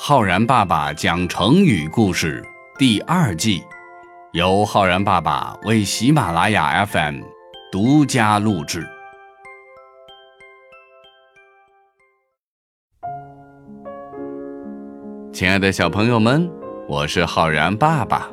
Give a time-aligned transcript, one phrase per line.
[0.00, 2.40] 浩然爸爸讲成语故事
[2.78, 3.64] 第二季，
[4.30, 7.20] 由浩然爸爸为喜马拉雅 FM
[7.72, 8.86] 独家录制。
[15.32, 16.48] 亲爱的小朋友们，
[16.88, 18.28] 我是浩然爸爸。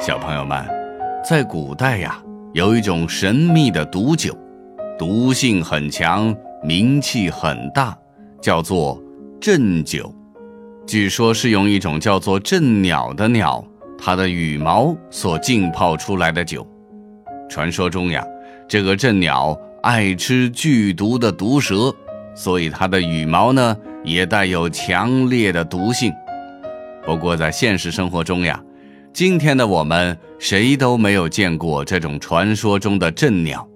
[0.00, 0.66] 小朋友们，
[1.22, 2.18] 在古代呀，
[2.54, 4.34] 有一种神秘的毒酒，
[4.98, 7.94] 毒性很强，名气很大，
[8.40, 8.98] 叫做。
[9.40, 10.14] 鸩酒，
[10.86, 13.64] 据说是用一种叫做鸩鸟的鸟，
[13.98, 16.66] 它的羽毛所浸泡出来的酒。
[17.48, 18.22] 传说中呀，
[18.68, 21.90] 这个鸩鸟爱吃剧毒的毒蛇，
[22.34, 26.12] 所以它的羽毛呢也带有强烈的毒性。
[27.06, 28.62] 不过在现实生活中呀，
[29.10, 33.66] 今天的我们谁都没有见过这种传说中的鸩鸟，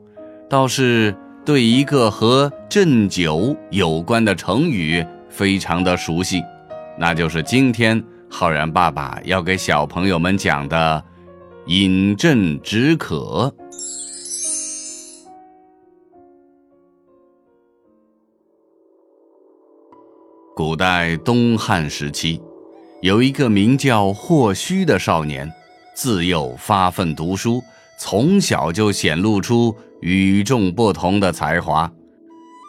[0.46, 5.02] 倒是对一个和鸩酒有关的成语。
[5.34, 6.40] 非常的熟悉，
[6.96, 11.04] 那就是今天浩然爸爸要给小朋友们讲的
[11.66, 13.52] “饮鸩止渴”。
[20.54, 22.40] 古代东汉时期，
[23.02, 25.52] 有一个名叫霍虚的少年，
[25.96, 27.60] 自幼发奋读书，
[27.98, 31.90] 从小就显露出与众不同的才华，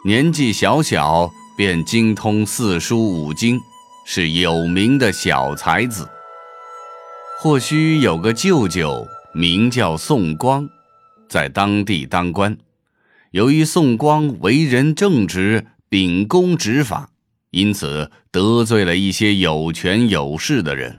[0.04, 1.30] 年纪小小。
[1.56, 3.58] 便精通四书五经，
[4.04, 6.06] 是有名的小才子。
[7.40, 10.68] 或许有个舅舅名叫宋光，
[11.30, 12.54] 在当地当官。
[13.30, 17.08] 由于宋光为人正直、秉公执法，
[17.52, 20.94] 因此得罪了一些有权有势的人。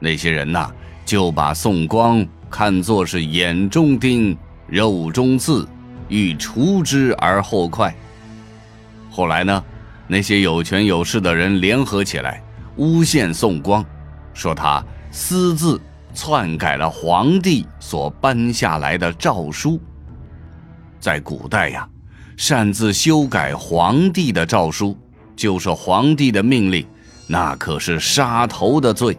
[0.00, 0.70] 那些人呐，
[1.04, 4.34] 就把宋光看作是眼中钉、
[4.66, 5.68] 肉中刺，
[6.08, 7.94] 欲除之而后快。
[9.10, 9.62] 后来呢？
[10.10, 12.42] 那些有权有势的人联合起来，
[12.76, 13.84] 诬陷宋光，
[14.32, 15.78] 说他私自
[16.14, 19.78] 篡改了皇帝所颁下来的诏书。
[20.98, 21.86] 在古代呀，
[22.38, 24.96] 擅自修改皇帝的诏书，
[25.36, 26.86] 就是皇帝的命令，
[27.26, 29.16] 那可是杀头的罪。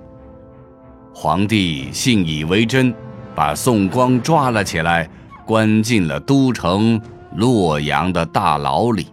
[1.13, 2.91] 皇帝信以为真，
[3.35, 5.07] 把宋光抓了起来，
[5.45, 6.99] 关进了都城
[7.35, 9.07] 洛阳的大牢里。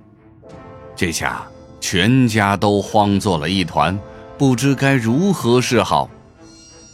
[0.94, 1.46] 这下。
[1.88, 3.96] 全家都慌作了一团，
[4.36, 6.10] 不知该如何是好。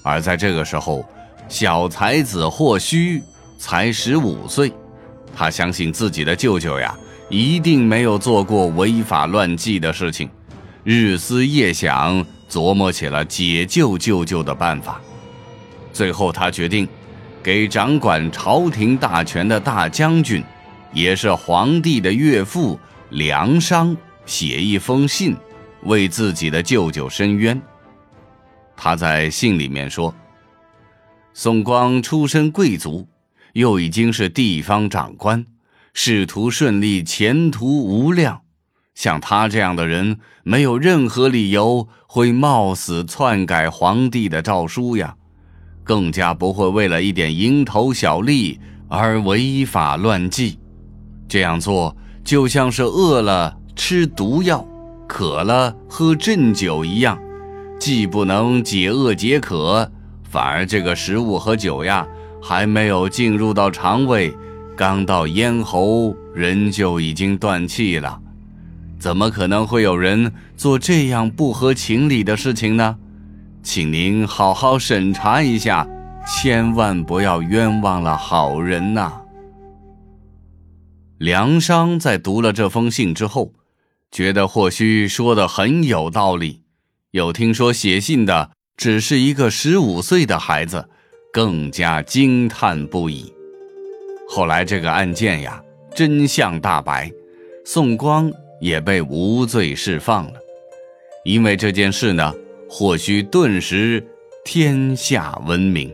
[0.02, 1.02] 而在这个时候，
[1.48, 3.22] 小才子霍虚
[3.56, 4.70] 才十五岁，
[5.34, 6.94] 他相信自己的舅舅呀，
[7.30, 10.28] 一定没有做过违法乱纪的事情，
[10.84, 15.00] 日思夜想，琢磨起了解救舅舅的办法。
[15.90, 16.86] 最后，他决定
[17.42, 20.44] 给掌管朝廷大权的大将军，
[20.92, 22.78] 也是皇帝的岳父
[23.08, 23.96] 梁商。
[24.24, 25.36] 写一封信，
[25.82, 27.60] 为自己的舅舅申冤。
[28.76, 30.14] 他在信里面说
[31.34, 33.06] ：“宋光出身贵族，
[33.52, 35.44] 又已经是地方长官，
[35.92, 38.42] 仕途顺利，前途无量。
[38.94, 45.16] 像他这样的人，没有任何理由会冒死篡改皇帝的诏书呀，
[45.82, 50.58] 更加不会为了一点蝇头小利而违法乱纪。
[51.28, 54.64] 这样做，就像是饿了。”吃毒药，
[55.08, 57.18] 渴了喝鸩酒一样，
[57.80, 59.90] 既不能解饿解渴，
[60.22, 62.06] 反而这个食物和酒呀，
[62.40, 64.32] 还没有进入到肠胃，
[64.76, 68.20] 刚到咽喉，人就已经断气了。
[69.00, 72.96] 怎么可能会有人做这样不合情理的事情呢？
[73.64, 75.84] 请您好好审查一下，
[76.24, 79.12] 千万不要冤枉了好人呐！
[81.18, 83.52] 梁商在读了这封信之后。
[84.12, 86.60] 觉得或许说的很有道理，
[87.12, 90.86] 又听说写信的只是一个十五岁的孩子，
[91.32, 93.32] 更加惊叹不已。
[94.28, 95.62] 后来这个案件呀，
[95.94, 97.10] 真相大白，
[97.64, 98.30] 宋光
[98.60, 100.34] 也被无罪释放了。
[101.24, 102.34] 因为这件事呢，
[102.68, 104.06] 或许顿时
[104.44, 105.90] 天下闻名。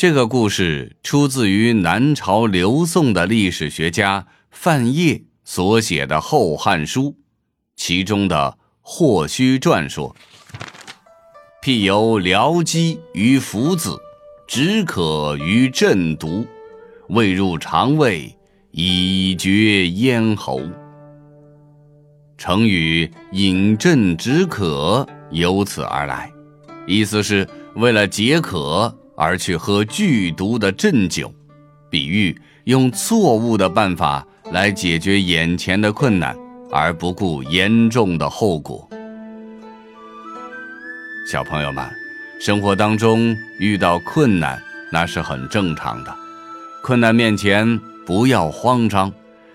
[0.00, 7.02] 这个故事出自于南朝刘宋的历史学家范晔所写的《后汉书》，
[7.76, 10.16] 其中的《霍虚传》说
[11.60, 13.98] ：“辟由僚机于附子，
[14.48, 16.46] 止渴于鸩毒，
[17.10, 18.34] 未入肠胃，
[18.70, 20.62] 以绝咽喉。”
[22.38, 26.32] 成语“饮鸩止渴”由此而来，
[26.86, 28.96] 意思是为了解渴。
[29.20, 31.30] 而去喝剧毒的鸩酒，
[31.90, 32.34] 比喻
[32.64, 36.34] 用错误的办法来解决眼前的困难，
[36.70, 38.88] 而不顾严重的后果。
[41.30, 41.86] 小朋友们，
[42.40, 44.58] 生活当中遇到困难，
[44.90, 46.16] 那是很正常的。
[46.82, 49.12] 困难面前不要慌张，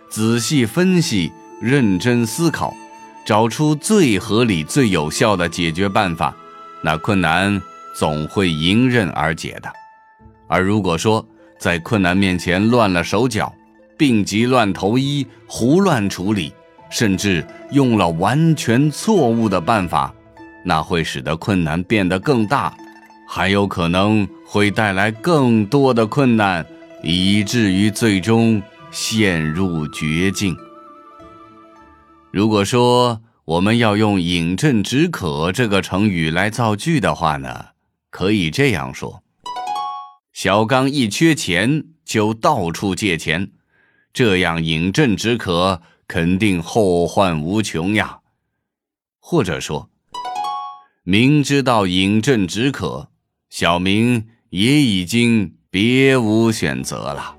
[0.10, 2.72] 仔细分析，认真思考，
[3.26, 6.36] 找出最合理、最有效的解决办法，
[6.84, 7.60] 那困难
[7.98, 9.72] 总会迎刃而解的。
[10.48, 11.26] 而如果说
[11.58, 13.54] 在困难面前乱了手脚，
[13.98, 16.54] 病急乱投医，胡乱处理，
[16.90, 20.14] 甚至用了完全错误的办法，
[20.64, 22.76] 那会使得困难变得更大，
[23.28, 26.66] 还有可能会带来更多的困难，
[27.02, 28.62] 以至于最终
[28.92, 30.56] 陷入绝境。
[32.32, 37.68] 如果说我们要用“饮鸩止渴”这个成语来造句的话呢，
[38.16, 39.22] 可以这样说：
[40.32, 43.52] 小刚一缺钱就到处借钱。
[44.14, 48.20] 这样饮鸩止渴，肯定后患无穷呀。
[49.20, 49.90] 或者说，
[51.04, 53.10] 明知道饮鸩止渴，
[53.50, 57.36] 小明也已经别无选择了。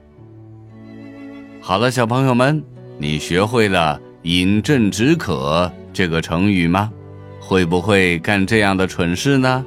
[1.63, 2.63] 好了，小朋友们，
[2.99, 6.93] 你学会了“饮鸩止渴”这个成语吗？
[7.41, 9.65] 会不会干这样的蠢事呢？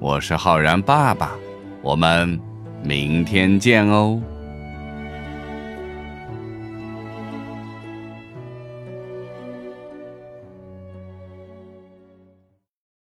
[0.00, 1.32] 我是浩然爸爸，
[1.82, 2.40] 我们
[2.82, 4.18] 明天见哦。